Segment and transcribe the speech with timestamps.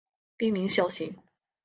[0.35, 1.13] 滨名孝行。